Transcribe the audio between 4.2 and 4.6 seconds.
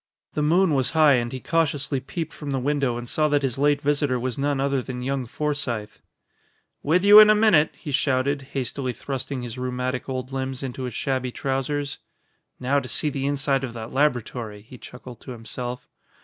none